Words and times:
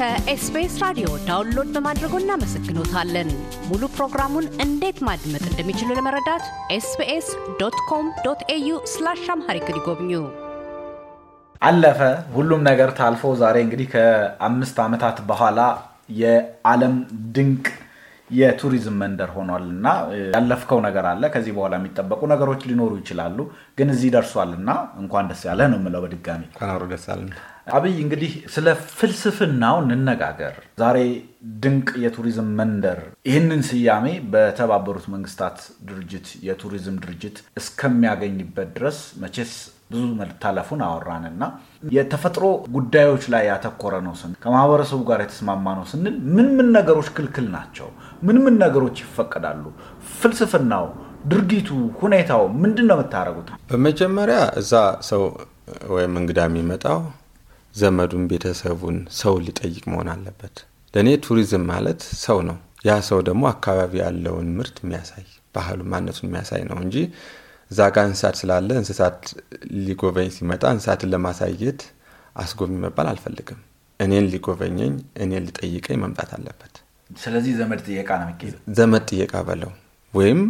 ከ 0.00 0.30
SBS 0.30 0.74
ራዲዮ 0.82 1.06
download 1.26 1.66
በማድረጎ 1.74 2.12
እናመሰግኖታለን። 2.20 3.30
ሙሉ 3.66 3.82
ፕሮግራሙን 3.96 4.46
እንዴት 4.64 4.98
ማድመጥ 5.08 5.42
እንደሚችሉ 5.48 5.88
ለመረዳት 5.98 6.44
SBS 6.76 7.26
dot 7.58 7.76
com 7.88 8.06
dot 8.24 8.40
au 8.54 8.78
slash 8.92 9.24
Amharic 9.34 9.66
ይጎብኙ። 9.72 10.12
አለፈ 11.62 12.00
ሁሉም 12.36 12.62
ነገር 12.68 12.92
ታልፎ 13.00 13.32
ዛሬ 13.42 13.56
እንግዲህ 13.66 13.88
ከአምስት 13.94 14.78
ዓመታት 14.86 15.18
በኋላ 15.30 15.60
የዓለም 16.20 16.94
ድንቅ 17.36 17.66
የቱሪዝም 18.30 18.96
መንደር 19.02 19.30
ሆኗል 19.36 19.64
እና 19.74 19.86
ያለፍከው 20.26 20.80
ነገር 20.86 21.06
አለ። 21.10 21.22
ከዚህ 21.34 21.54
በኋላ 21.56 21.74
የሚጠበቁ 21.78 22.20
ነገሮች 22.32 22.62
ሊኖሩ 22.70 22.92
ይችላሉ፣ 23.00 23.38
ግን 23.78 23.88
እዚህ 23.94 24.10
ደርሷል 24.16 24.52
እና 24.58 24.70
እንኳን 25.02 25.30
ደስ 25.30 25.42
ያለህ 25.48 25.68
ነው 25.72 25.80
የምለው 25.80 26.02
በድጋሚ 26.04 26.42
ደስ 26.92 27.06
አለን። 27.14 27.32
አብይ 27.70 27.96
እንግዲህ 28.04 28.32
ስለ 28.54 28.66
ፍልስፍናው 28.98 29.76
እንነጋገር። 29.86 30.54
ዛሬ 30.78 30.98
ድንቅ 31.62 31.88
የቱሪዝም 32.04 32.48
መንደር 32.58 32.98
ይህንን 33.28 33.62
ስያሜ 33.68 34.06
በተባበሩት 34.32 35.06
መንግስታት 35.14 35.58
ድርጅት 35.88 36.28
የቱሪዝም 36.48 36.96
ድርጅት 37.04 37.36
እስከሚያገኝበት 37.60 38.70
ድረስ 38.76 38.98
መቼስ 39.22 39.52
ብዙ 39.90 40.02
መታለፉን 40.18 40.80
አወራንና 40.86 41.44
የተፈጥሮ 41.94 42.44
ጉዳዮች 42.76 43.24
ላይ 43.32 43.42
ያተኮረ 43.50 43.94
ነው 44.04 44.14
ስንል 44.20 44.36
ከማህበረሰቡ 44.42 45.00
ጋር 45.08 45.20
የተስማማ 45.24 45.66
ነው 45.78 45.84
ስንል 45.92 46.16
ምን 46.34 46.48
ምን 46.56 46.68
ነገሮች 46.76 47.08
ክልክል 47.16 47.46
ናቸው? 47.56 47.88
ምን 48.26 48.36
ምን 48.44 48.54
ነገሮች 48.62 48.96
ይፈቀዳሉ? 49.04 49.64
ፍልስፍናው፣ 50.18 50.86
ድርጊቱ፣ 51.30 51.68
ሁኔታው 52.02 52.42
ምንድን 52.62 52.86
ነው 52.90 52.96
የምታደርጉት? 52.98 53.48
በመጀመሪያ 53.70 54.38
እዛ 54.60 54.72
ሰው 55.10 55.22
ወይም 55.94 56.14
እንግዳ 56.20 56.38
የሚመጣው 56.48 57.00
ዘመዱን፣ 57.74 58.24
ቤተሰቡን፣ 58.30 58.96
ሰው 59.20 59.34
ሊጠይቅ 59.46 59.84
መሆን 59.92 60.08
አለበት። 60.14 60.54
ለእኔ 60.94 61.08
ቱሪዝም 61.26 61.64
ማለት 61.72 62.00
ሰው 62.24 62.38
ነው። 62.48 62.56
ያ 62.86 62.92
ሰው 63.08 63.18
ደግሞ 63.26 63.42
አካባቢ 63.52 63.92
ያለውን 64.02 64.48
ምርት 64.58 64.76
የሚያሳይ 64.82 65.24
ባህሉ፣ 65.54 65.80
ማነቱን 65.92 66.26
የሚያሳይ 66.28 66.62
ነው 66.70 66.78
እንጂ 66.84 66.96
እዛ 67.70 67.80
ጋር 67.94 68.04
እንስሳት 68.08 68.36
ስላለ 68.40 68.70
እንስሳት 68.80 69.20
ሊጎበኝ 69.86 70.28
ሲመጣ 70.36 70.62
እንስሳትን 70.74 71.10
ለማሳየት 71.12 71.80
አስጎብኝ 72.36 72.78
መባል 72.84 73.08
አልፈልግም። 73.10 73.60
እኔን 74.00 74.26
ሊጎበኘኝ 74.32 74.92
እኔን 75.22 75.44
ሊጠይቀኝ 75.48 75.98
መምጣት 76.02 76.30
አለበት። 76.36 76.74
ስለዚህ 77.10 77.52
ዘመድ 77.60 77.80
ጥየቃ 77.86 78.10
ነው 78.20 78.26
የሚካሄደው። 78.26 78.60
ዘመድ 78.78 79.02
ጥየቃ 79.10 79.34
በለው 79.48 79.72
ወይም 80.14 80.40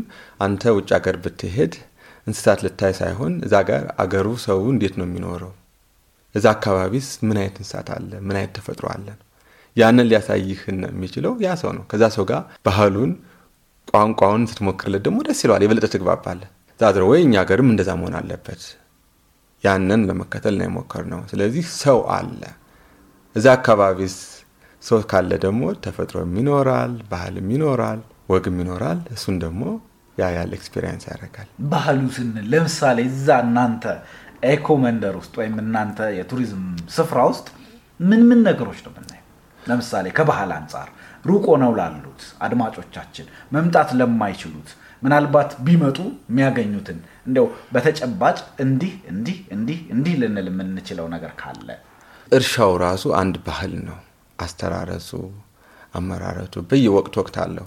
አንተ 0.40 0.62
ውጭ 0.76 0.90
ሀገር 0.96 1.16
ብትሄድ 1.24 1.72
እንስሳት 2.26 2.60
ልታይ 2.64 2.92
ሳይሆን 2.98 3.32
እዛ 3.46 3.54
ጋር 3.68 3.82
አገሩ 4.02 4.28
ሰው 4.46 4.60
እንዴት 4.72 4.94
ነው 5.00 5.06
የሚኖረው፣ 5.08 5.52
እዛ 6.34 6.46
አካባቢስ 6.56 7.08
ምን 7.26 7.36
አይነት 7.40 7.56
እንስሳት 7.60 7.88
አለ፣ 7.94 8.10
ምን 8.26 8.36
አይነት 8.40 8.52
ተፈጥሮ 8.58 8.86
አለ፣ 8.94 9.06
ያንን 9.76 10.06
ሊያሳይህ 10.10 10.60
የሚችለው 10.68 11.32
ያ 11.44 11.50
ሰው 11.62 11.70
ነው። 11.76 11.84
ከዛ 11.90 12.04
ሰው 12.16 12.24
ጋር 12.30 12.42
ባህሉን፣ 12.66 13.12
ቋንቋውን 13.92 14.42
ስትሞክርለት 14.50 15.02
ደግሞ 15.06 15.18
ደስ 15.28 15.40
ይለዋል፣ 15.44 15.62
የበለጠ 15.64 15.86
ትግባባለህ። 15.94 16.48
ዛድረ 16.80 17.02
ወይ 17.10 17.20
እኛ 17.24 17.34
ሀገርም 17.42 17.68
እንደዛ 17.72 17.90
መሆን 18.00 18.14
አለበት። 18.20 18.62
ያንን 19.64 20.02
ለመከተል 20.08 20.54
ነው 20.58 20.66
የሞከርነው። 20.66 21.20
ስለዚህ 21.30 21.64
ሰው 21.80 21.98
አለ 22.16 22.42
እዛ 23.36 23.46
አካባቢስ 23.56 24.14
ሰው 24.82 24.98
ካለ 25.10 25.30
ደግሞ 25.44 25.62
ተፈጥሮም 25.84 26.32
ይኖራል፣ 26.40 26.92
ባህልም 27.10 27.48
ይኖራል፣ 27.54 28.00
ወግም 28.32 28.56
ይኖራል። 28.62 29.00
እሱን 29.14 29.36
ደግሞ 29.44 29.62
ያ 30.18 30.28
ያለ 30.36 30.50
experience 30.58 31.04
ያደርጋል። 31.10 31.48
ባህሉ 31.72 32.00
ስንል 32.16 32.46
ለምሳሌ 32.52 32.98
እዛ 33.10 33.28
እናንተ 33.44 33.84
eco 34.50 34.68
መንደር 34.84 35.14
ውስጥ 35.20 35.34
ወይም 35.40 35.56
እናንተ 35.62 35.98
የቱሪዝም 36.18 36.64
ስፍራ 36.96 37.18
ውስጥ 37.30 37.46
ምን 38.00 38.22
ምን 38.28 38.40
ነገሮች 38.48 38.78
ነው 38.84 38.92
የምናየው? 38.92 39.26
ለምሳሌ 39.62 40.06
ከባህል 40.18 40.52
አንጻር 40.58 40.88
ሩቅ 41.24 41.44
ሆነው 41.52 41.72
ላሉት 41.78 42.22
አድማጮቻችን 42.46 43.26
መምጣት 43.52 43.90
ለማይችሉት 43.98 44.70
ምናልባት 45.02 45.50
ቢመጡ 45.66 45.98
የሚያገኙትን 46.30 46.98
እንደው 47.26 47.46
በተጨባጭ 47.72 48.38
እንዲህ 48.64 48.92
እንዲህ 49.12 49.38
እንዲህ 49.54 49.78
እንዲህ 49.94 50.14
ልንል 50.22 50.48
የምንችለው 50.50 51.06
ነገር 51.14 51.32
ካለ 51.40 51.68
እርሻው 52.32 52.72
ራሱ 52.82 53.04
አንድ 53.20 53.36
ባህል 53.46 53.72
ነው። 53.86 53.98
አስተራረሱ፣ 54.38 55.10
አመራረቱ 55.94 56.54
በየወቅት 56.70 57.14
ወቅት 57.20 57.36
አለው። 57.44 57.66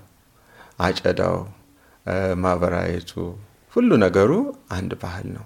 አጨዳው፣ 0.79 1.37
ማበራየቱ፣ 2.43 3.11
ሁሉ 3.75 3.89
ነገሩ 4.03 4.31
አንድ 4.71 4.91
ባህል 5.01 5.27
ነው። 5.35 5.43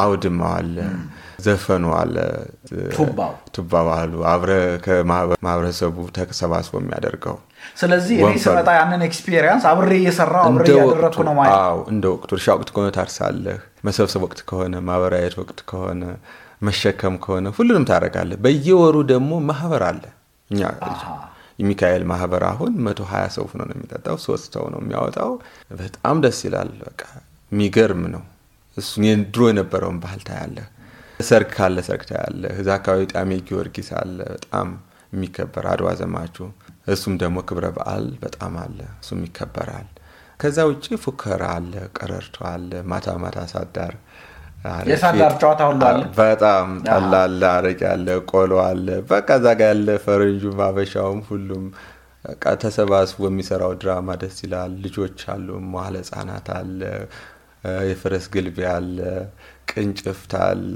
አውድማው 0.00 0.52
አለ። 0.52 0.76
ዘፈኑ 1.44 1.84
አለ፣ 1.98 2.14
ቱባው 3.56 3.88
አሉ። 3.96 4.12
አብረ 4.30 4.50
ከማህበረሰቡ 4.84 5.96
ተሰባስቦ 6.18 6.74
የሚያደርገው 6.80 7.36
ስለዚህ 7.76 8.16
እኔ 8.22 8.36
ስመጣ 8.44 8.68
ያንን 8.78 9.02
experience 9.06 9.64
አብሬ 9.70 9.92
እየሰራው 10.00 10.44
አብሬ 10.48 10.66
እያደረግኩ 10.72 11.22
ነው 11.28 11.34
ማለት 11.38 11.58
ነው። 11.66 11.80
እንደ 11.92 12.04
ወቅቱ 12.14 12.30
እርሻ 12.36 12.48
ወቅት 12.56 12.70
ከሆነ 12.74 12.88
ታርሳለህ። 12.96 13.58
መሰብሰብ 13.84 14.22
ወቅት 14.26 14.40
ከሆነ 14.48 14.74
ማበራየት 14.88 15.34
ወቅት 15.42 15.60
ከሆነ 15.70 16.02
መሸከም 16.62 17.16
ከሆነ 17.24 17.48
ሁሉንም 17.58 17.84
ታደርጋለህ። 17.90 18.38
በየወሩ 18.44 18.96
ደግሞ 19.12 19.32
ማህበር 19.50 19.82
አለ። 19.90 20.02
እኛ 20.50 20.62
የሚካኤል 21.58 22.02
ማህበር 22.10 22.42
አሁን 22.50 22.72
መቶ 22.86 23.00
ሀያ 23.10 23.26
ሰው 23.36 23.46
ነው 23.60 23.66
የሚጠጣው። 23.70 24.16
ሶስት 24.26 24.46
ሰው 24.56 24.64
ነው 24.74 24.80
የሚያወጣው። 24.82 25.32
በጣም 25.80 26.16
ደስ 26.24 26.40
ይላል። 26.46 26.72
በቃ 26.82 27.02
የሚገርም 27.52 28.02
ነው። 28.14 28.24
እሱ 28.76 28.90
ድሮ 29.28 29.42
የነበረውን 29.50 29.98
ባህል 30.02 30.20
ታያለህ። 30.28 30.66
ሰርግ 31.20 31.48
ካለ 31.54 31.78
ሰርግ 31.86 32.02
ታያለህ። 32.10 32.52
እዛ 32.60 32.68
አካባቢ 32.78 33.06
ጣሜ 33.12 33.30
ጊዮርጊስ 33.48 33.88
አለ 34.00 34.18
በጣም 34.34 34.68
የሚከበር 35.12 35.64
አድዋ 35.70 35.88
ዘማቹ 36.00 36.36
እሱም 36.86 37.14
ደግሞ 37.22 37.38
ክብረ 37.48 37.66
በዓል 37.76 38.06
በጣም 38.22 38.54
አለ። 38.64 38.78
እሱም 39.00 39.20
ይከበራል። 39.26 39.88
ከዛ 40.40 40.58
ውጭ 40.68 40.86
ፉከራ 41.04 41.44
አለ፣ 41.54 41.72
ቀረርቶ 41.96 42.36
አለ፣ 42.50 42.70
ማታ 42.90 43.16
ማታ 43.22 43.38
ሳዳር 43.52 43.94
የሳዳር 44.88 45.32
ጨዋታ 45.40 45.60
ሁሉ 45.68 45.82
አለ። 45.88 46.00
በጣም 46.18 46.68
ጠላ 46.88 47.12
አለ፣ 47.24 47.42
አረቄ 47.52 47.80
አለ፣ 47.92 48.06
ቆሎ 48.30 48.52
አለ። 48.64 48.86
በቃ 49.10 49.28
እዛ 49.38 49.46
ጋ 49.58 49.68
ያለ 49.70 49.88
ፈረንጁም 50.04 50.60
አበሻውም 50.66 51.20
ሁሉም 51.28 51.64
በቃ 52.24 52.44
ተሰባስቦ 52.62 53.20
የሚሰራው 53.28 53.72
ድራማ 53.80 54.16
ደስ 54.22 54.38
ይላል። 54.44 54.72
ልጆች 54.84 55.20
አሉ፣ 55.34 55.48
መዋለ 55.68 55.94
ህጻናት 56.02 56.48
አለ፣ 56.56 56.80
የፈረስ 57.88 58.26
ግልቢያ 58.34 58.68
አለ፣ 58.78 58.98
ቅንጭፍት 59.70 60.32
አለ፣ 60.42 60.74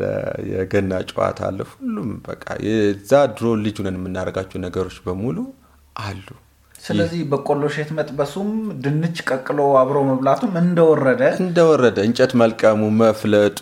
የገና 0.52 0.92
ጨዋታ 1.10 1.40
አለ። 1.48 1.60
ሁሉም 1.72 2.08
በቃ 2.26 2.46
የዛ 2.66 3.10
ድሮ 3.34 3.50
ልጅ 3.64 3.76
ሆነን 3.80 3.98
የምናደርጋቸው 4.00 4.60
ነገሮች 4.66 4.96
በሙሉ 5.04 5.38
አሉ። 6.02 6.26
ስለዚህ 6.82 7.20
በቆሎ 7.30 7.62
ሼት 7.74 7.90
መጥበሱም 7.96 8.48
ድንች 8.84 9.16
ቀቅሎ 9.28 9.58
አብሮ 9.80 9.98
መብላቱም 10.08 10.54
እንደወረደ 10.62 11.22
እንደወረደ 11.42 11.98
እንጨት 12.08 12.32
መልቀሙ፣ 12.40 12.80
መፍለጡ፣ 13.00 13.58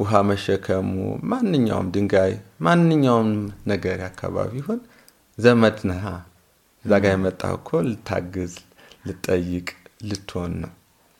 ውሃ 0.00 0.20
መሸከሙ፣ 0.30 0.90
ማንኛውም 1.30 1.88
ድንጋይ፣ 1.94 2.32
ማንኛውም 2.66 3.30
ነገር 3.72 4.00
አካባቢ 4.10 4.52
ይሁን 4.60 4.80
ዘመድ 5.38 5.78
ነህ። 5.90 6.04
እዛ 6.84 6.92
ጋ 7.02 7.14
የመጣው 7.14 7.54
እኮ 7.58 7.70
ልታግዝ፣ 7.88 8.54
ልጠይቅ፣ 9.08 9.68
ልትሆን 10.08 10.52
ነው 10.62 10.72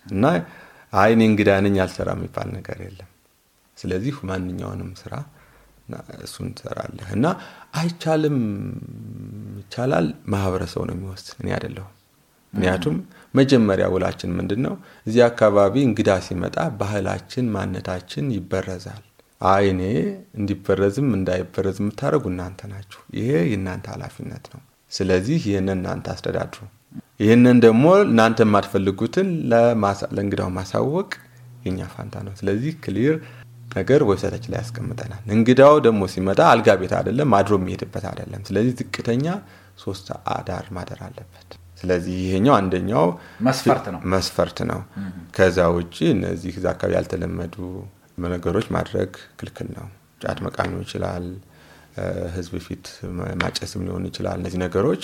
እና 0.07 0.25
አይ 0.93 1.11
እኔ 1.15 1.23
እንግዳ 1.31 1.51
ነኝ 1.65 1.77
አልሰራ 1.85 2.11
የሚባል 2.17 2.49
ነገር 2.57 2.79
የለም። 2.85 3.11
ስለዚህ 3.77 4.17
ማንኛውንም 4.29 4.91
ስራ 5.01 5.15
እሱን 6.23 6.49
ትሰራለህ 6.57 7.09
እና 7.17 7.27
አይቻልም 7.75 8.39
ይቻላል 9.61 10.07
ማህበረሰቡ 10.33 10.83
ነው 10.89 10.95
የሚወስን፣ 10.97 11.37
እኔ 11.43 11.49
አይደለሁም። 11.57 11.93
ምክንያቱም 12.53 12.97
መጀመሪያ 13.35 13.87
ውላችን 13.95 14.31
ምንድን 14.39 14.61
ነው? 14.67 14.75
እዚህ 15.07 15.23
አካባቢ 15.29 15.75
እንግዳ 15.87 16.11
ሲመጣ 16.27 16.57
ባህላችን፣ 16.81 17.47
ማንነታችን 17.55 18.27
ይበረዛል። 18.37 19.03
አይ 19.41 19.65
እኔ 19.73 19.83
እንዲበረዝም 20.39 21.09
እንዳይበረዝ 21.17 21.79
የምታደርጉ 21.83 22.25
እናንተ 22.33 22.61
ናችሁ። 22.73 23.01
ይሄ 23.19 23.31
የእናንተ 23.51 23.87
ኃላፊነት 23.95 24.45
ነው። 24.55 24.63
ስለዚህ 24.93 25.39
ይህንን 25.49 25.79
እናንተ 25.79 26.07
አስተዳድሩ። 26.15 26.61
ይህንን 27.23 27.59
ደግሞ 27.65 27.85
እናንተ 28.07 28.39
የማትፈልጉትን 28.47 29.29
ለእንግዳው 30.13 30.51
ማሳወቅ 30.57 31.11
የኛ 31.67 31.81
ፋንታ 31.93 32.15
ነው። 32.27 32.35
ስለዚህ 32.41 32.73
clear 32.85 33.15
ነገር 33.75 34.01
website 34.09 34.30
ኣችን 34.30 34.51
ላይ 34.53 34.61
ያስቀምጠናል። 34.63 35.23
እንግዳው 35.35 35.75
ደግሞ 35.87 36.03
ሲመጣ 36.13 36.41
አልጋ 36.51 36.69
ቤት 36.81 36.93
አይደለም፣ 36.99 37.31
አድሮ 37.39 37.55
የሚሄድበት 37.61 38.05
አይደለም። 38.11 38.43
ስለዚህ 38.49 38.73
ዝቅተኛ 38.81 39.27
ሶስት 39.85 40.07
አዳር 40.35 40.67
ማደር 40.77 41.01
አለበት። 41.07 41.49
ስለዚህ 41.81 42.15
ይሄኛው 42.23 42.55
አንደኛው 42.59 43.07
መስፈርት 43.47 43.87
ነው። 43.95 44.01
መስፈርት 44.13 44.59
ነው። 44.71 44.81
ከዛ 45.37 45.59
ውጭ 45.77 45.97
እነዚህ 46.15 46.53
እዛ 46.59 46.67
አካባቢ 46.75 46.95
ያልተለመዱ 46.99 47.57
ነገሮች 48.29 48.67
ማድረግ 48.77 49.11
ክልክል 49.39 49.69
ነው። 49.79 49.87
ጫት 50.21 50.39
መቃም 50.47 50.69
ሊሆን 50.71 50.85
ይችላል፣ 50.87 51.27
ህዝብ 52.37 52.55
ፊት 52.67 52.87
ማጨስም 53.43 53.83
ሊሆን 53.87 54.05
ይችላል። 54.11 54.37
እነዚህ 54.41 54.59
ነገሮች 54.65 55.03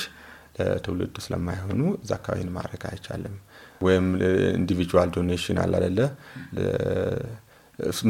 ለትውልዱ 0.56 1.16
ስለማይሆኑ 1.24 1.80
እዛ 2.00 2.10
አካባቢ 2.18 2.48
ማድረግ 2.56 2.82
አይቻልም። 2.88 3.34
ወይም 3.80 4.06
individual 4.58 5.10
donation 5.14 5.58
አለ 5.62 5.72
አይደለ 5.78 6.00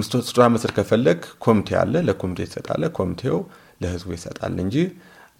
ስጦታ 0.06 0.46
መስጠት 0.52 0.72
ከፈለግ 0.76 1.20
ኮሚቴ 1.44 1.69
አለ፣ 1.81 1.94
ለኮሚቴ 2.08 2.40
ትሰጣለህ። 2.49 2.82
ኮሚቴው 2.99 3.38
ለህዝቡ 3.82 4.08
ይሰጣል 4.17 4.56
እንጂ 4.64 4.76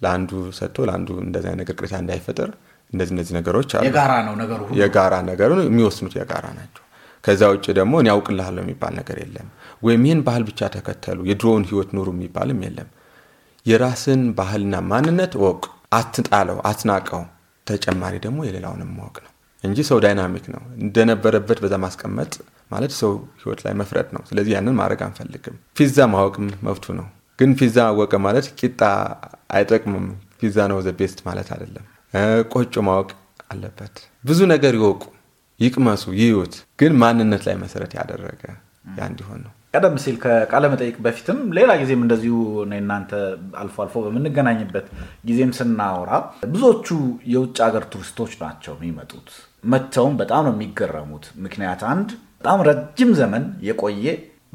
ለአንዱ 0.01 0.29
ሰጥቶ 0.57 0.77
ለአንዱ 0.89 1.09
እንደዚህ 1.25 1.55
ነገር 1.59 1.75
ቅሬታ 1.79 1.95
እንዳይፈጠር 2.03 2.49
እንደዚህ 2.89 3.13
እነዚህ 3.15 3.33
ነገሮች 3.39 3.69
አሉ። 3.75 3.83
የጋራ 3.87 4.13
ነው 4.27 4.33
ነገሩ 4.41 4.61
የጋራ 4.79 5.13
ነገሩን 5.29 5.59
የሚወስኑት 5.65 6.15
የጋራ 6.19 6.45
ናቸው። 6.57 6.83
ከዛ 7.23 7.41
ውጭ 7.53 7.65
ደግሞ 7.77 7.93
እኔ 8.01 8.09
አውቅልሃለሁ 8.13 8.61
የሚባል 8.63 8.93
ነገር 8.99 9.17
የለም። 9.23 9.49
ወይም 9.83 10.05
ይህን 10.07 10.21
ባህል 10.27 10.43
ብቻ 10.49 10.69
ተከተሉ 10.75 11.19
የድሮውን 11.29 11.65
ህይወት 11.69 11.89
ኑሩ 11.97 12.07
የሚባልም 12.15 12.61
የለም። 12.65 12.89
የራስን 13.65 14.21
ባህልና 14.37 14.75
ማንነት 14.91 15.33
እወቅ፣ 15.43 15.61
አትጣለው፣ 15.93 16.57
አትናቀው። 16.69 17.23
ተጨማሪ 17.67 18.15
ደግሞ 18.23 18.39
የሌላውንም 18.47 18.89
ማወቅ 18.97 19.17
ነው 19.25 19.31
እንጂ 19.63 19.79
ሰው 19.89 19.97
dynamic 20.03 20.45
ነው። 20.53 20.61
እንደነበረበት 20.85 21.59
በዛ 21.63 21.75
ማስቀመጥ 21.83 22.31
ማለት 22.71 22.93
ሰው 22.99 23.11
ህይወት 23.41 23.61
ላይ 23.65 23.73
መፍረድ 23.81 24.09
ነው። 24.15 24.23
ስለዚህ 24.29 24.51
ያንን 24.55 24.75
ማድረግ 24.79 25.01
አንፈልግም። 25.07 25.55
ፒዛ 25.77 26.07
ማወቅም 26.13 26.47
መብቱ 26.67 26.85
ነው። 26.99 27.07
ግን 27.39 27.51
ፒዛ 27.59 27.77
አወቀ 27.89 28.13
ማለት 28.25 28.47
ቂጣ 28.59 28.81
አይጠቅምም። 29.55 30.07
ፒዛ 30.41 30.57
ነው 30.71 30.77
the 30.81 30.91
best 30.99 31.19
ማለት 31.27 31.49
አይደለም። 31.53 31.85
ቆጮ 32.53 32.75
ማወቅ 32.87 33.09
አለበት። 33.51 33.95
ብዙ 34.23 34.39
ነገር 34.51 34.73
ይወቁ፣ 34.79 35.01
ይቅመሱ፣ 35.59 36.03
ይዩት። 36.19 36.53
ግን 36.79 36.93
ማንነት 37.01 37.43
ላይ 37.47 37.55
መሰረት 37.63 37.91
ያደረገ 37.97 38.41
ያ 38.91 39.07
እንዲሆን 39.09 39.39
ነው። 39.45 39.51
ቀደም 39.73 39.95
ሲል 40.03 40.15
ከቃለ 40.23 40.63
መጠይቅ 40.71 40.95
በፊትም 41.05 41.37
ሌላ 41.57 41.71
ጊዜም 41.81 42.01
እንደዚሁ 42.05 42.35
እናንተ 42.77 43.11
አልፎ 43.61 43.75
አልፎ 43.83 43.95
በምንገናኝበት 44.05 44.87
ጊዜም 45.25 45.51
ስናወራ 45.57 46.11
ብዙዎቹ 46.51 46.87
የውጭ 47.33 47.57
ሀገር 47.67 47.83
ቱሪስቶች 47.93 48.33
ናቸው 48.41 48.73
የሚመጡት። 48.77 49.29
መጥተውም 49.65 50.15
በጣም 50.21 50.43
ነው 50.47 50.53
የሚገረሙት። 50.55 51.25
ምክንያት 51.45 51.83
አንድ 51.91 52.09
በጣም 52.41 52.59
ረጅም 52.67 53.09
ዘመን 53.17 53.43
የቆየ 53.65 54.05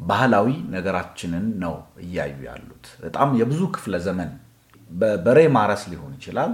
ባህላዊ 0.07 0.47
ነገራችንን 0.73 1.45
ነው 1.61 1.75
እያዩ 2.01 2.33
ያሉት። 2.47 2.85
በጣም 3.03 3.29
የብዙ 3.39 3.61
ክፍለ 3.75 3.95
ዘመን 4.07 4.31
በበሬ 4.89 5.39
ማረስ 5.55 5.83
ሊሆን 5.91 6.11
ይችላል። 6.17 6.51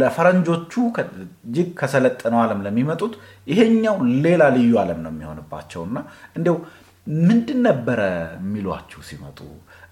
ለፈረንጆቹ 0.00 0.72
እጅግ 1.02 1.68
ከሰለጠነው 1.80 2.40
ዓለም 2.42 2.64
ለሚመጡት 2.66 3.14
ይሄኛው 3.46 3.96
ሌላ 4.24 4.42
ልዩ 4.56 4.72
ዓለም 4.82 4.98
ነው 5.04 5.12
የሚሆንባቸው 5.14 5.84
እና 5.88 5.96
እንዲያው 6.36 6.58
ምንድን 7.22 7.60
ነበረ 7.68 8.00
የሚሏችሁ 8.38 9.00
ሲመጡ 9.08 9.38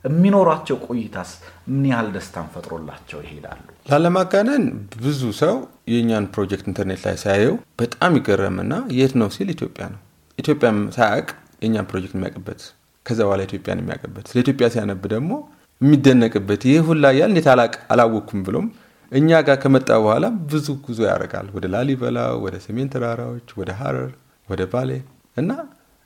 የሚኖሯቸው 0.04 0.76
ቆይታስ 0.86 1.30
ምን 1.70 1.86
ያህል 1.92 2.10
ደስታን 2.14 2.50
ፈጥሮላቸው 2.52 3.20
ይሄዳሉ? 3.24 3.62
ላለማጋነን 3.88 4.66
ብዙ 4.98 5.22
ሰው 5.42 5.56
የእኛን 5.92 6.28
ፕሮጀክት 6.34 6.68
ኢንተርኔት 6.70 7.02
ላይ 7.06 7.16
ሳየው 7.24 7.56
በጣም 7.78 8.18
ይገረምና 8.20 8.74
የት 8.98 9.14
ነው 9.22 9.30
ሲል 9.36 9.50
ኢትዮጵያ 9.56 9.86
ነው። 9.94 10.02
ኢትዮጵያም 10.38 10.78
ሳያውቅ 10.96 11.28
የእኛን 11.62 11.86
ፕሮጀክት 11.90 12.14
የሚያውቅበት 12.16 12.60
ከዛ 13.06 13.18
በኋላ 13.26 13.42
ኢትዮጵያን 13.48 13.80
የሚያውቅበት 13.82 14.26
ስለ 14.30 14.38
ኢትዮጵያ 14.44 14.66
ሲያነብ 14.74 15.02
ደግሞ 15.14 15.32
የሚደነቅበት 15.80 16.62
ይህ 16.68 16.80
ሁላ 16.88 17.06
ያል 17.18 17.30
እንዴት 17.32 17.48
አላወቅኩም 17.92 18.40
ብሎም 18.46 18.66
እኛ 19.12 19.38
ጋር 19.46 19.56
ከመጣ 19.62 19.88
በኋላ 20.02 20.26
ብዙ 20.50 20.66
ጉዞ 20.84 21.00
ያደርጋል። 21.08 21.46
ወደ 21.54 21.66
ላሊበላ፣ 21.74 22.18
ወደ 22.44 22.54
ሰሜን 22.64 22.88
ተራራዎች፣ 22.94 23.48
ወደ 23.60 23.70
ሀረር፣ 23.78 24.10
ወደ 24.48 24.62
ባሌ 24.72 24.90
እና 25.36 25.50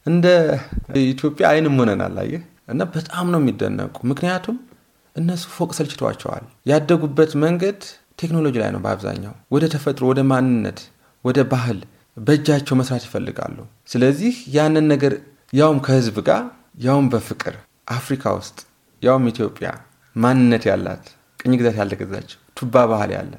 እንደ 0.06 0.26
ኢትዮጵያ 1.04 1.44
አይንም 1.52 1.74
ሆነናል። 1.80 2.14
አየህ 2.22 2.42
እና 2.72 2.82
በጣም 2.94 3.26
ነው 3.32 3.40
የሚደነቁ። 3.42 3.96
ምክንያቱም 4.10 4.56
እነሱ 5.16 5.44
ፎቅ 5.56 5.70
ሰልችቷቸዋል። 5.78 6.44
ያደጉበት 6.66 7.32
መንገድ 7.44 7.80
ቴክኖሎጂ 8.18 8.54
ላይ 8.62 8.70
ነው 8.74 8.80
በአብዛኛው። 8.84 9.34
ወደ 9.54 9.64
ተፈጥሮ፣ 9.74 10.04
ወደ 10.12 10.20
ማንነት፣ 10.30 10.80
ወደ 11.24 11.38
ባህል 11.52 11.80
በእጃቸው 12.16 12.76
መስራት 12.80 13.04
ይፈልጋሉ። 13.06 13.58
ስለዚህ 13.88 14.34
ያንን 14.56 14.86
ነገር 14.92 15.12
ያውም 15.52 15.78
ከህዝብ 15.86 16.16
ጋር 16.28 16.42
ያውም 16.84 17.06
በፍቅር 17.12 17.54
አፍሪካ 17.96 18.24
ውስጥ 18.38 18.58
ያውም 19.02 19.24
ኢትዮጵያ 19.32 19.68
ማንነት 20.16 20.64
ያላት 20.70 21.04
ቅኝ 21.38 21.52
ግዛት 21.60 21.76
ያልተገዛች 21.80 22.30
ቱባ 22.56 22.84
ባህል 22.90 23.10
ያለ 23.16 23.32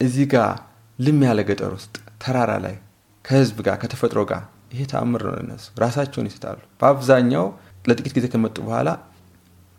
እዚህ 0.00 0.26
ጋር 0.34 0.50
ልም 0.98 1.18
ያለ 1.26 1.40
ገጠር 1.48 1.72
ውስጥ 1.76 1.94
ተራራ 2.22 2.52
ላይ 2.64 2.76
ከህዝብ 3.24 3.58
ጋር 3.66 3.76
ከተፈጥሮ 3.82 4.20
ጋር 4.30 4.42
ይሄ 4.72 4.82
ተአምር 4.92 5.22
ነው። 5.28 5.36
እነሱ 5.42 5.66
ራሳቸውን 5.82 6.28
ይስታሉ። 6.30 6.58
በአብዛኛው 6.80 7.46
ለጥቂት 7.88 8.14
ጊዜ 8.16 8.26
ከመጡ 8.32 8.56
በኋላ 8.66 8.88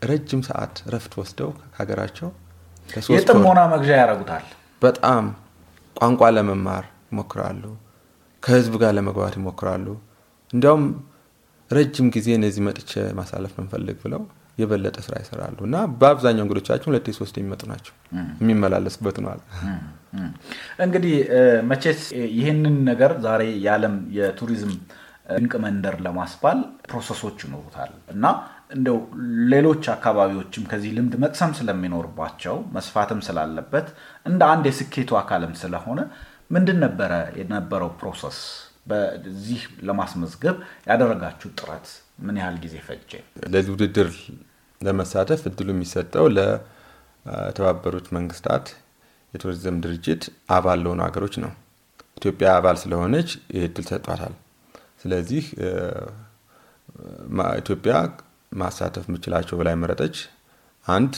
ረጅም 0.01 0.41
ሰዓት 0.47 0.75
ረፍት 0.93 1.13
ወስደው 1.21 1.49
ከሀገራቸው 1.65 2.29
የጥሞና 3.11 3.59
መግዣ 3.73 3.89
ያደርጉታል። 4.01 4.45
በጣም 4.81 5.25
ቋንቋ 5.95 6.21
ለመማር 6.35 6.83
ይሞክራሉ። 7.09 7.63
ከህዝብ 8.47 8.73
ጋር 8.81 8.91
ለመግባት 8.97 9.33
ይሞክራሉ። 9.37 9.85
እንዲያውም 10.53 10.83
ረጅም 11.71 12.07
ጊዜ 12.15 12.27
እነዚህ 12.37 12.61
መጥቼ 12.67 12.91
ማሳለፍ 13.17 13.53
ነው 13.55 13.63
የምፈልግ 13.63 13.97
ብለው 14.03 14.21
የበለጠ 14.57 14.97
ስራ 15.05 15.15
ይሰራሉ 15.21 15.57
እና 15.67 15.77
በአብዛኛው 15.99 16.43
እንግዶቻችን 16.45 16.89
ሁለቴ 16.89 17.13
ሶስት 17.17 17.35
የሚመጡ 17.39 17.63
ናቸው። 17.71 17.93
የሚመላለሱበት 18.41 19.17
ነዋል። 19.23 19.41
እንግዲህ 20.85 21.15
መቼስ 21.71 22.01
ይህንን 22.37 22.77
ነገር 22.89 23.13
ዛሬ 23.25 23.43
የዓለም 23.65 23.97
የቱሪዝም 24.17 24.73
ድንቅ 25.31 25.53
መንደር 25.63 25.95
ለማስባል 26.05 26.59
process 26.89 27.20
ኦች 27.20 27.37
ይኖሩታል 27.45 27.91
እና 28.13 28.25
እንደው 28.71 28.97
ሌሎች 29.53 29.83
አካባቢዎችም 29.95 30.63
ከዚህ 30.71 30.91
ልምድ 30.97 31.13
መቅሰም 31.23 31.51
ስለሚኖርባቸው 31.59 32.55
መስፋትም 32.75 33.19
ስላለበት 33.27 33.87
እንደ 34.25 34.41
አንድ 34.53 34.65
የስኬቱ 34.69 35.11
አካልም 35.21 35.53
ስለሆነ 35.61 35.99
ምንድን 36.49 36.77
ነበረ 36.85 37.11
የነበረው 37.39 37.89
process? 37.99 38.37
በዚህ 38.89 39.61
ለማስመዝገብ 39.87 40.57
ያደረጋችሁ 40.89 41.49
ጥረት 41.59 41.87
ምን 42.25 42.35
ያህል 42.41 42.57
ጊዜ 42.63 42.75
ፈጀ? 42.87 43.11
ለዚህ 43.53 43.71
ውድድር 43.75 44.09
ለመሳተፍ 44.81 45.41
እድሉ 45.49 45.67
የሚሰጠው 45.73 46.25
ለተባበሩት 46.37 48.07
መንግስታት 48.17 48.65
የቱሪዝም 49.33 49.77
ድርጅት 49.85 50.23
አባል 50.49 50.79
ለሆኑ 50.83 50.99
ሀገሮች 51.07 51.35
ነው። 51.43 51.51
ኢትዮጵያ 52.19 52.47
አባል 52.57 52.77
ስለሆነች 52.83 53.29
ይህ 53.55 53.63
እድል 53.67 53.85
ሰጥቷታል። 53.91 54.35
ስለዚህ 55.01 55.43
ኢትዮጵያ 57.61 57.93
ማሳተፍ 58.53 59.05
የምችላቸው 59.09 59.55
ብላይ 59.59 59.75
መረጠች። 59.81 60.17
አንድ 60.85 61.13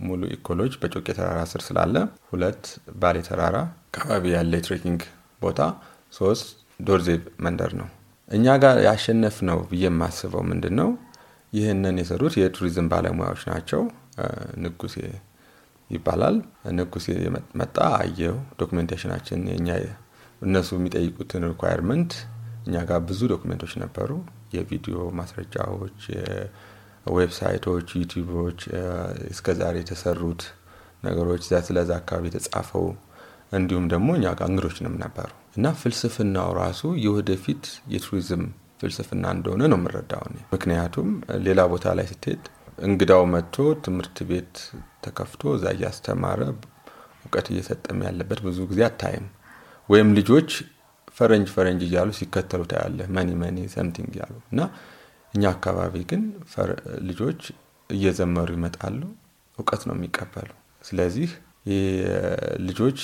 ሙሉ 0.00 0.20
ኢኮሎጅ 0.34 0.72
በጮቄ 0.82 1.06
ተራራ 1.16 1.40
ስር 1.50 1.62
ስላለ፣ 1.66 1.94
ሁለት 2.30 2.64
ባሌ 3.00 3.16
ተራራ 3.28 3.56
አካባቢ 3.90 4.24
ያለ 4.34 4.52
የ 4.58 4.66
trekking 4.66 5.00
ቦታ፣ 5.40 5.60
ሶስት 6.12 6.46
ዶርዜ 6.80 7.08
መንደር 7.44 7.72
ነው። 7.80 7.88
እኛ 8.28 8.46
ጋር 8.62 8.76
ያሸነፈ 8.86 9.36
ነው 9.48 9.58
ብዬ 9.70 9.84
የማስበው 9.88 10.42
ምንድን 10.50 10.74
ነው 10.80 10.90
ይህንን 11.52 11.96
የሰሩት 12.00 12.34
የቱሪዝም 12.40 12.88
ባለሙያዎች 12.92 13.42
ናቸው። 13.50 13.82
ንጉሴ 14.62 14.96
ይባላል። 15.90 16.36
ንጉሴ 16.78 17.06
መጣ፣ 17.60 17.76
አየው 18.00 18.36
documentation 18.60 19.12
ኣችን 19.12 19.40
የኛ 19.52 19.68
እነሱ 20.42 20.68
የሚጠይቁትን 20.78 21.42
requirement 21.50 22.12
እኛ 22.66 22.76
ጋር 22.88 23.00
ብዙ 23.08 23.20
document 23.32 23.59
ኦች 23.59 23.72
ነበሩ። 23.82 24.10
የቪዲዮ 24.54 24.98
ማስረጃዎች፣ 25.18 26.00
website 27.06 27.54
ኦች፣ 27.54 27.88
YouTube 28.00 28.38
ኦች 28.38 28.60
እስከዛሬ 29.30 29.76
የተሰሩት 29.80 30.42
ነገሮች 31.04 31.42
ስለዛ 31.68 31.90
አካባቢ 32.00 32.24
የተጻፈው 32.28 32.86
እንዲሁም 33.52 33.86
ደግሞ 33.92 34.08
እኛ 34.18 34.26
ጋር 34.38 34.48
እንግዶችንም 34.50 34.96
ነበሩ 35.02 35.28
እና 35.56 35.68
ፍልስፍናው 35.80 36.50
ራሱ 36.60 36.82
የወደፊት 37.04 37.62
የቱሪዝም 37.94 38.42
ፍልስፍና 38.80 39.24
እንደሆነ 39.36 39.62
ነው 39.72 39.78
የምረዳው። 39.80 40.22
ምክንያቱም 40.52 41.08
ሌላ 41.46 41.60
ቦታ 41.72 41.94
ላይ 41.98 42.06
ስትሄድ 42.10 42.44
እንግዳው 42.78 43.22
መጥቶ 43.32 43.56
ትምህርት 43.84 44.18
ቤት 44.30 44.54
ተከፍቶ 45.04 45.52
እዛ 45.56 45.66
እያስተማረ 45.76 46.40
እውቀት 47.24 47.48
እየሰጠም 47.52 47.98
ያለበት 48.06 48.40
ብዙ 48.46 48.58
ጊዜ 48.70 48.80
አታይም። 48.88 49.26
ወይም 49.88 50.08
ልጆች 50.18 50.50
ፈረንጅ 51.16 51.48
ፈረንጅ 51.54 51.82
እያሉ 51.88 52.10
ሲከተሉ 52.18 52.62
ታያለህ፣ 52.70 53.08
money 53.16 53.30
money 53.42 53.58
something 53.74 54.10
እያሉ 54.14 54.34
እና 54.52 54.60
እኛ 55.34 55.42
አካባቢ 55.54 55.94
ግን 56.10 56.22
ልጆች 57.08 57.40
እየዘመሩ 57.90 58.48
ይመጣሉ፣ 58.56 59.00
እውቀት 59.58 59.82
ነው 59.88 59.94
የሚቀበሉ። 59.96 60.50
ስለዚህ 60.84 61.30
ልጆች 62.68 62.98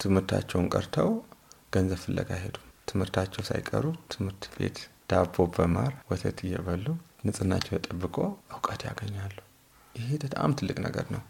ትምህርታቸውን 0.00 0.68
ቀርተው 0.74 1.10
ገንዘብ 1.72 2.00
ፍለጋ 2.04 2.30
ሄዱ። 2.42 2.56
ትምህርታቸው 2.88 3.42
ሳይቀሩ 3.48 3.84
ትምህርት 4.12 4.44
ቤት 4.54 4.78
ዳቦ 5.10 5.36
በማር 5.54 5.92
ወተት 6.10 6.38
እየበሉ 6.46 6.86
ንጽህናቸው 7.26 7.72
ተጠብቆ 7.76 8.16
እውቀት 8.54 8.80
ያገኛሉ። 8.88 9.36
ይሄ 9.94 10.08
በጣም 10.24 10.54
ትልቅ 10.58 10.76
ነገር 10.86 11.06
ነው። 11.14 11.22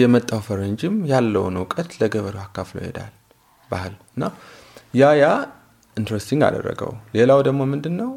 የመጣው 0.00 0.40
ፈረንጅም 0.46 0.94
ያለውን 1.10 1.56
እውቀት 1.60 1.90
ለገበሬው 2.00 2.42
አካፍሎ 2.44 2.76
ይሄዳል። 2.82 3.12
ባህል 3.68 3.94
እና 4.14 4.24
ያ 4.94 5.10
ያ 5.20 5.26
interesting 5.96 6.42
አደረገው። 6.48 6.92
ሌላው 7.14 7.40
ደግሞ 7.48 7.60
ምንድን 7.72 7.94
ነው 8.00 8.10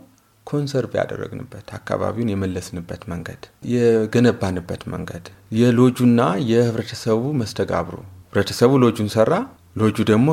conserve 0.47 0.93
ያደረግንበት 0.99 1.67
አካባቢውን 1.77 2.31
የመለስንበት 2.31 3.01
መንገድ፣ 3.11 3.41
የገነባንበት 3.73 4.81
መንገድ፣ 4.93 5.25
የሎጁና 5.59 6.21
የህብረተሰቡ 6.51 7.21
መስተጋብሩ 7.41 7.95
ህብረተሰቡ 8.25 8.71
ሎጁን 8.83 9.09
ሰራ፣ 9.15 9.31
ሎጁ 9.75 9.97
ደግሞ 10.09 10.27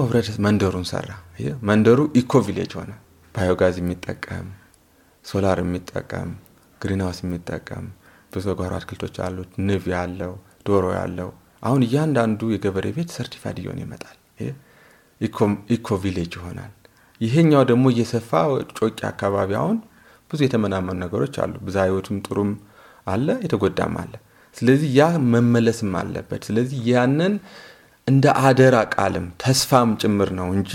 መንደሩን 0.47 0.87
ሰራ። 0.91 1.11
መንደሩ 1.69 2.00
eco 2.21 2.40
village 2.47 2.73
ሆነ። 2.79 2.91
ባዮጋዝ 3.35 3.77
የሚጠቀም 3.81 4.47
ሶላር 5.25 5.59
የሚጠቀም 5.62 6.31
greenhouse 6.80 7.18
የሚጠቀም 7.25 7.87
ብዙ 8.33 8.47
ጓሮ 8.59 8.73
አትክልቶች 8.79 9.17
አሉት። 9.27 9.53
ንብ 9.67 9.85
ያለው 9.95 10.33
ዶሮ 10.67 10.87
ያለው 10.99 11.29
አሁን 11.62 11.81
እያንዳንዱ 11.87 12.41
የገበሬ 12.53 12.87
ቤት 12.97 13.11
certified 13.16 13.59
እየሆነ 13.61 13.79
ይመጣል። 13.85 14.17
eco 15.76 15.88
village 16.02 16.33
ይሆናል። 16.38 16.73
ይሄኛው 17.21 17.62
ደግሞ 17.71 17.85
እየሰፋ 17.93 18.31
ጮቄ 18.79 18.99
አካባቢ 19.11 19.50
አሁን 19.61 19.79
ብዙ 20.30 20.40
የተመናመኑ 20.44 20.97
ነገሮች 21.04 21.35
አሉ። 21.42 21.54
ብዝሃ 21.66 21.85
ሕይወቱም 21.87 22.18
ጥሩም 22.26 22.50
አለ፣ 23.06 23.28
የተጎዳም 23.44 23.94
አለ። 24.02 24.12
ስለዚህ 24.56 24.88
ያ 24.97 25.02
መመለስም 25.32 25.92
አለበት። 26.00 26.42
ስለዚህ 26.49 26.78
ያንን 26.90 27.35
እንደ 28.06 28.26
አደራ 28.49 28.76
ቃልም 28.94 29.26
ተስፋም 29.42 29.90
ጭምር 30.02 30.30
ነው 30.38 30.49
እንጂ 30.56 30.73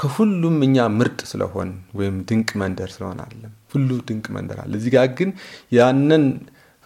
ከሁሉም 0.00 0.56
እኛ 0.66 0.86
ምርጥ 0.98 1.20
ስለሆን 1.30 1.70
ወይም 1.98 2.16
ድንቅ 2.28 2.50
መንደር 2.60 2.90
ስለሆን 2.94 3.18
አለም 3.24 3.54
ሁሉ 3.72 3.88
ድንቅ 4.08 4.26
መንደር 4.36 4.58
አለ። 4.62 4.72
እዚህ 4.80 4.92
ጋር 4.94 5.08
ግን 5.18 5.30
ያንን 5.78 6.24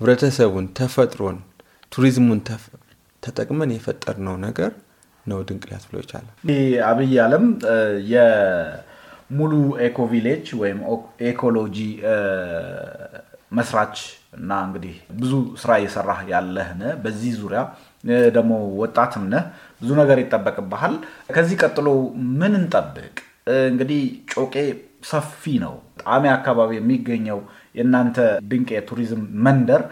ህብረተሰቡን፣ 0.00 0.66
ተፈጥሮን፣ 0.78 1.36
ቱሪዝሙን 1.92 2.40
ተጠቅመን 3.22 3.70
የፈጠርነው 3.74 4.36
ነገር 4.46 4.70
ነው 5.26 5.38
ድንቅ 5.48 5.64
ሊያስብለው 5.68 6.00
ይቻላል። 6.04 6.32
አብይ 6.88 7.12
አለም 7.24 7.44
የሙሉ 9.32 9.52
eco 9.84 9.98
village 10.10 10.46
ወይም 10.60 10.78
eco 11.26 11.45
lodge 11.45 11.76
መስራች 13.52 13.96
እና 14.36 14.50
እንግዲህ 14.66 14.92
ብዙ 15.20 15.32
ስራ 15.62 15.70
እየሰራህ 15.80 16.20
ያለህ 16.32 16.68
በዚህ 17.02 17.32
ዙሪያ 17.40 17.60
ደግሞ 18.36 18.52
ወጣትም 18.80 19.24
ነህ፣ 19.32 19.42
ብዙ 19.80 19.90
ነገር 20.00 20.18
ይጠበቅብሃል። 20.22 20.94
ከዚህ 21.36 21.56
ቀጥሎ 21.62 21.88
ምን 22.40 22.52
እንጠብቅ? 22.60 23.14
እንግዲህ 23.66 24.00
ጮቄ 24.34 24.54
ሰፊ 25.10 25.42
ነው። 25.64 25.74
ጣሜ 26.02 26.24
አካባቢ 26.36 26.70
የሚገኘው 26.78 27.38
የእናንተ 27.78 28.18
ድንቅ 28.50 28.68
የቱሪዝም 28.76 29.22
መንደር 29.46 29.82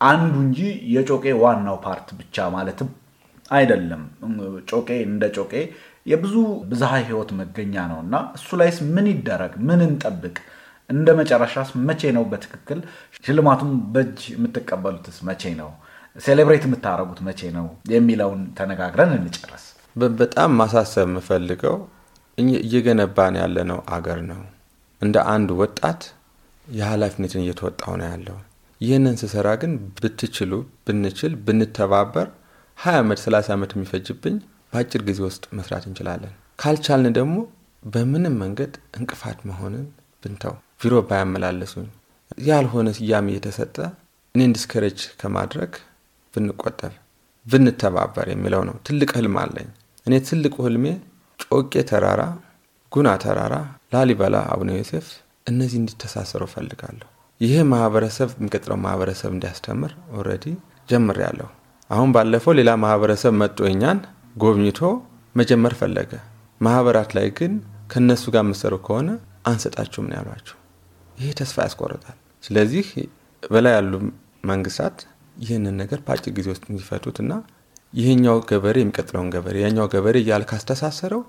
አንዱ 0.00 0.34
እንጂ 0.44 0.60
የጮቄ 0.94 1.26
ዋናው 1.42 1.76
part 1.84 2.08
ብቻ 2.20 2.46
ማለትም 2.54 2.88
አይደለም። 3.50 4.02
ጮቄ 4.70 4.88
እንደ 5.08 5.24
ጮቄ 5.36 5.52
የብዙ 6.06 6.34
ብዝሃ 6.70 6.92
ህይወት 7.02 7.30
መገኛ 7.40 7.74
ነው 7.92 7.98
እና 8.04 8.16
እሱ 8.36 8.48
ላይስ 8.60 8.78
ምን 8.94 9.06
ይደረግ? 9.12 9.52
ምን 9.68 9.80
እንጠብቅ? 9.86 10.36
እንደ 10.90 11.08
መጨረሻስ 11.20 11.68
መቼ 11.88 12.02
ነው 12.16 12.24
በትክክል 12.32 12.80
ሽልማቱን 13.18 13.72
በእጅ 13.94 14.20
የምትቀበሉትስ 14.34 15.18
መቼ 15.28 15.42
ነው? 15.60 15.70
celebrate 16.16 16.64
የምታደርጉት 16.66 17.20
መቼ 17.28 17.40
ነው 17.56 17.66
የሚለውን 17.92 18.42
ተነጋግረን 18.58 19.12
እንጨርስ። 19.18 19.64
በጣም 20.20 20.50
ማሳሰብ 20.60 21.06
የምፈልገው 21.08 21.76
እየገነባን 22.38 23.34
ያለነው 23.42 23.78
አገር 23.96 24.20
ነው። 24.30 24.40
እንደ 25.02 25.16
አንድ 25.34 25.48
ወጣት 25.60 26.02
የኃላፊነትን 26.66 27.42
እየተወጣው 27.44 27.94
ነው 28.00 28.06
ያለው። 28.12 28.36
ይህንን 28.80 29.14
ስሰራ 29.20 29.48
ግን 29.62 29.72
ብትችሉ፣ 29.96 30.52
ብንችል፣ 30.86 31.32
ብንተባበር 31.46 32.28
ሀያ 32.78 32.96
ዓመት 33.02 33.18
ሰላሳ 33.24 33.48
ዓመት 33.56 33.70
የሚፈጅብኝ 33.76 34.36
በአጭር 34.76 35.02
ጊዜ 35.08 35.20
ውስጥ 35.26 35.44
መስራት 35.58 35.84
እንችላለን። 35.88 36.32
ካልቻልን 36.62 37.12
ደግሞ 37.18 37.36
በምንም 37.82 38.34
መንገድ 38.40 38.72
እንቅፋት 38.98 39.38
መሆንን 39.48 39.84
ብንተው 40.22 40.54
ቢሮ 40.80 40.94
ባያመላለሱኝ 41.08 41.86
ያልሆነ 42.44 42.88
ስያሜ 42.98 43.26
የተሰጠ 43.34 43.76
እኔን 44.34 44.54
discourage 44.56 44.98
ከማድረግ 45.20 45.72
ብንቆጠብ 46.34 46.94
ብንተባበር 47.46 48.28
የሚለው 48.32 48.62
ነው። 48.68 48.76
ትልቅ 48.88 49.10
ህልም 49.18 49.36
አለኝ። 49.42 49.68
እኔ 50.06 50.14
ትልቁ 50.28 50.56
ህልሜ 50.66 50.86
ጮቄ 51.46 51.74
ተራራ፣ 51.90 52.22
ጉና 52.92 53.08
ተራራ፣ 53.24 53.54
ላሊበላ፣ 53.94 54.36
አቡነ 54.52 54.70
ዮሴፍ 54.78 55.08
እነዚህ 55.46 55.78
እንዲተሳሰሩ 55.82 56.42
እፈልጋለሁ። 56.48 57.08
ይሄ 57.40 57.54
ማህበረሰብ 57.72 58.30
የሚቀጥለው 58.36 58.80
ማህበረሰብ 58.84 59.30
እንዲያስተምር 59.34 59.94
already 60.18 60.46
ጀምሬያለሁ። 60.88 61.48
አሁን 61.90 62.12
ባለፈው 62.14 62.54
ሌላ 62.58 62.70
ማህበረሰብ 62.84 63.34
መጥቶ 63.40 63.58
እኛን 63.72 63.98
ጎብኝቶ 64.36 64.80
መጀመር 65.34 65.72
ፈለገ። 65.78 66.12
ማህበራት 66.60 67.10
ላይ 67.16 67.26
ግን 67.38 67.52
ከእነሱ 67.90 68.24
ጋር 68.34 68.42
የምትሰሩ 68.44 68.74
ከሆነ 68.86 69.08
አንሰጣችሁም 69.50 70.06
ነው 70.08 70.16
ያሏቸው። 70.18 70.56
ይሄ 71.18 71.28
ተስፋ 71.40 71.56
ያስቆርጣል። 71.66 72.16
ስለዚህ 72.44 72.86
በላይ 73.42 73.74
ያሉ 73.76 73.92
መንግስታት 74.50 74.96
ይህንን 75.36 75.74
ነገር 75.82 75.98
በአጭር 76.06 76.32
ጊዜ 76.36 76.46
ውስጥ 76.52 76.64
እንዲፈቱት 76.70 77.16
እና 77.22 77.32
ይህኛው 77.92 78.38
ገበሬ 78.50 78.76
የሚቀጥለውን 78.82 79.28
ገበሬ 79.34 79.56
ያኛው 79.64 79.86
ገበሬ 79.94 80.16
እያለ 80.22 80.44
ካስተሳሰረው 80.50 81.22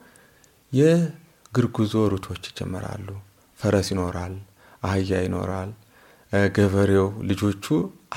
የእግር 0.71 1.65
ጉዞ 1.77 1.93
ሩቶች 2.13 2.43
ይጀመራሉ። 2.49 3.07
ፈረስ 3.59 3.87
ይኖራል፣ 3.93 4.33
አህያ 4.83 5.19
ይኖራል። 5.25 5.69
ገበሬው 6.57 7.07
ልጆቹ 7.29 7.65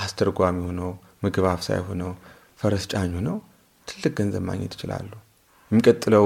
አስተርጓሚ 0.03 0.57
ሆነው 0.67 0.91
ምግብ 1.23 1.45
አብሳይ 1.51 1.79
ሆነው 1.87 2.11
ፈረስ 2.59 2.85
ጫኝ 2.91 3.11
ሆነው 3.19 3.37
ትልቅ 3.91 4.13
ገንዘብ 4.19 4.43
ማግኘት 4.49 4.73
ይችላሉ። 4.75 5.11
የሚቀጥለው 5.71 6.25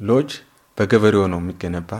ሎጅ 0.00 0.30
በገበሬው 0.78 1.24
ነው 1.32 1.40
የሚገነባ፣ 1.42 1.92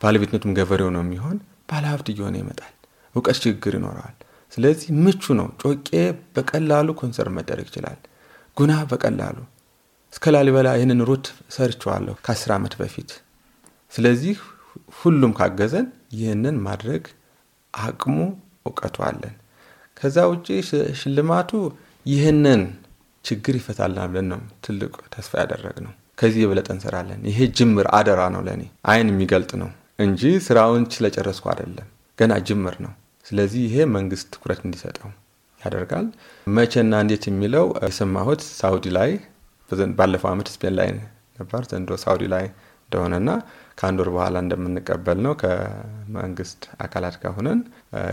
ባለቤትነቱም 0.00 0.54
ገበሬው 0.58 0.90
ነው 0.94 1.02
የሚሆን፣ 1.04 1.36
ባለሀብት 1.70 2.06
እየሆነ 2.12 2.34
ይመጣል። 2.40 2.72
እውቀት 3.14 3.38
ችግር 3.44 3.72
ይኖረዋል። 3.78 4.14
ስለዚህ 4.52 4.88
ምቹ 5.04 5.34
ነው። 5.38 5.48
ጮቄ 5.62 5.90
በቀላሉ 6.34 6.88
conserve 7.00 7.32
መደረግ 7.36 7.66
ይችላል። 7.70 7.98
ጉና 8.56 8.72
በቀላሉ 8.90 9.36
እስከ 10.12 10.32
ላሊበላ 10.34 10.68
ይህንን 10.76 11.00
route 11.08 11.26
ሰርቸዋለሁ 11.54 12.14
ከአስር 12.24 12.50
ዓመት 12.56 12.74
በፊት። 12.80 13.10
ስለዚህ 13.92 14.36
ሁሉም 15.00 15.32
ካገዘን 15.38 15.86
ይህንን 16.16 16.56
ማድረግ 16.66 17.04
አቅሙ 17.74 18.16
እውቀቱ 18.66 18.96
አለን። 19.08 19.34
ከዛ 19.96 20.16
ውጭ 20.30 20.46
ሽልማቱ 21.00 21.50
ይህንን 22.06 22.62
ችግር 23.24 23.54
ይፈታልናል 23.58 24.08
ብለን 24.10 24.26
ነው 24.32 24.40
ትልቅ 24.64 24.92
ተስፋ 25.14 25.32
ያደረግ 25.42 25.76
ነው። 25.86 25.92
ከዚህ 26.18 26.40
የበለጠ 26.42 26.68
እንሰራለን። 26.74 27.20
ይሄ 27.30 27.38
ጅምር 27.58 27.86
አደራ 27.98 28.22
ነው፣ 28.34 28.42
ለእኔ 28.46 28.62
አይን 28.90 29.08
የሚገልጥ 29.12 29.52
ነው 29.62 29.70
እንጂ 29.98 30.22
ስራውን 30.46 30.84
ስለጨረስኩ 30.94 31.46
አይደለም። 31.52 31.88
ገና 32.18 32.32
ጅምር 32.48 32.76
ነው። 32.84 32.92
ስለዚህ 33.26 33.60
ይሄ 33.66 33.84
መንግስት 33.96 34.26
ትኩረት 34.34 34.60
እንዲሰጠው 34.66 35.10
ያደርጋል። 35.60 36.06
መቼና 36.56 36.92
እንዴት 37.04 37.24
የሚለው 37.30 37.66
የሰማሁት 37.86 38.40
ሳውዲ 38.58 38.86
ላይ 38.96 39.10
ባለፈው 39.98 40.28
ዓመት 40.32 40.48
ስፔን 40.54 40.74
ላይ 40.78 40.88
ነበር፣ 41.38 41.62
ዘንድሮ 41.70 41.94
ሳውዲ 42.02 42.24
ላይ 42.32 42.44
እንደሆነና 42.84 43.30
ከአንድ 43.78 43.98
ወር 44.02 44.08
በኋላ 44.14 44.36
እንደምንቀበል 44.44 45.18
ነው 45.26 45.32
ከመንግስት 45.42 46.62
አካላት 46.84 47.16
ጋር 47.22 47.32
ሆነን 47.36 47.60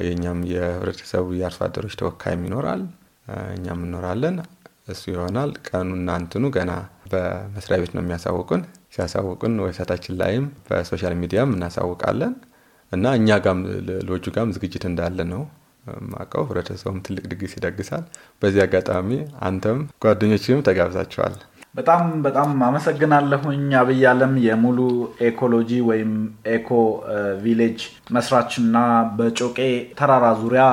የእኛም 0.06 0.40
የህብረተሰቡ 0.52 1.28
የአርሶ 1.40 1.60
አደሮች 1.68 1.96
ተወካይም 2.02 2.44
ይኖራል፣ 2.48 2.84
እኛም 3.56 3.82
እንኖራለን። 3.86 4.38
እሱ 4.90 5.04
ይሆናል። 5.14 5.52
ቀኑና 5.68 6.10
እንትኑ 6.22 6.46
ገና 6.56 6.72
በመስሪያ 7.12 7.78
ቤት 7.82 7.94
ነው 7.96 8.04
የሚያሳውቁን። 8.04 8.62
ሲያሳውቁን 8.94 9.56
website 9.64 9.91
ኣችን 9.91 10.18
ላይም 10.22 10.46
በ 10.68 10.80
social 10.80 11.16
media 11.22 11.45
ም 11.45 11.54
እናሳውቃለን 11.56 12.34
እና 12.92 13.06
እኛ 13.18 13.38
ጋም 13.46 13.60
ሎጁ 14.08 14.26
ጋም 14.36 14.54
ዝግጅት 14.56 14.86
እንዳለ 14.90 15.20
ነው 15.34 15.42
ማቀው። 16.12 16.44
ህብረተሰቡም 16.44 16.98
ትልቅ 17.06 17.24
ድግስ 17.32 17.54
ይደግሳል። 17.58 18.04
በዚህ 18.42 18.62
አጋጣሚ 18.66 19.10
አንተም 19.48 19.80
ጓደኞችም 20.04 20.66
ተጋብዛችኋል። 20.68 21.36
በጣም 21.76 22.04
በጣም 22.26 22.50
አመሰግናለሁኝ። 22.68 23.66
አብይ 23.80 24.02
አለም 24.12 24.34
የሙሉ 24.46 24.80
Eco 25.26 25.43
Lodge 25.43 25.72
ወይም 25.90 26.14
Eco 26.54 26.70
Village 27.44 27.80
መስራችና 28.12 28.78
በጮቄ 29.18 29.60
ተራራ 30.00 30.26
ዙሪያ 30.42 30.64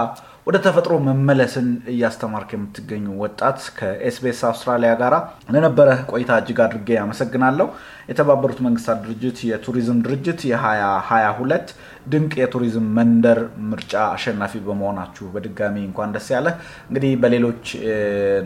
ወደ 0.47 0.57
ተፈጥሮ 0.65 0.95
መመለስን 1.07 1.69
እያስተማርክ 1.93 2.51
የምትገኙ 2.55 3.07
ወጣት 3.23 3.61
ከኤስቢኤስ 3.79 4.41
አውስትራሊያ 4.49 4.91
ጋር 5.01 5.15
ለነበረ 5.55 5.89
ቆይታ 6.11 6.37
እጅግ 6.41 6.59
አድርጌ 6.65 6.89
አመሰግናለሁ። 7.01 7.67
የተባበሩት 8.11 8.61
መንግስታት 8.67 8.99
ድርጅት 9.05 9.39
የቱሪዝም 9.49 9.99
ድርጅት 10.05 10.41
የ2022 10.51 11.73
ድንቅ 12.13 12.33
የቱሪዝም 12.43 12.87
መንደር 12.99 13.41
ምርጫ 13.73 13.95
አሸናፊ 14.13 14.63
በመሆናችሁ 14.69 15.27
በድጋሚ 15.35 15.83
እንኳን 15.87 16.15
ደስ 16.17 16.29
ያላችሁ። 16.35 16.47
እንግዲህ 16.89 17.13
በሌሎች 17.25 17.65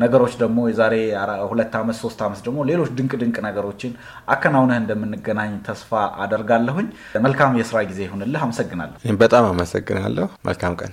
ነገሮች 0.04 0.34
ደግሞ 0.42 0.66
የዛሬ 0.70 0.94
ሁለት 1.52 1.76
ዓመት 1.80 1.98
ሶስት 2.00 2.22
ዓመት 2.28 2.42
ደግሞ 2.48 2.66
ሌሎች 2.70 2.90
ድንቅ 2.98 3.12
ድንቅ 3.22 3.36
ነገሮችን 3.48 3.94
አከናውነህ 4.28 4.80
እንደምንገናኝ 4.82 5.54
ተስፋ 5.68 5.92
አደርጋለሁኝ። 6.24 6.88
መልካም 7.24 7.60
የስራ 7.60 7.84
ጊዜ 7.92 8.02
ይሁንልህ። 8.08 8.42
አመሰግናለሁ። 8.48 8.98
በጣም 9.18 9.46
አመሰግናለሁ። 9.52 10.28
መልካም 10.46 10.74
ቀን። 10.80 10.92